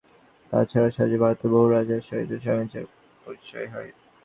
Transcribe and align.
তাঁহার 0.51 0.91
সাহায্যে 0.91 1.17
ভারতের 1.17 1.49
বহু 1.53 1.67
রাজার 1.67 2.01
সহিত 2.01 2.31
স্বামীজীর 2.43 2.85
পরিচয় 3.23 3.67
হয়। 3.73 3.91